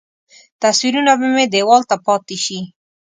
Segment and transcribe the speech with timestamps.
[0.61, 2.59] تصویرونه به مې دیوال ته پاتې شي.